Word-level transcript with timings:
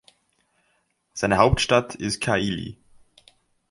Seine 1.13 1.37
Hauptstadt 1.37 1.93
ist 1.93 2.21
Kaili. 2.21 2.75